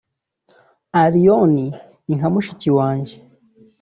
[1.01, 1.67] Allioni
[2.07, 3.15] ni nka mushiki wanjye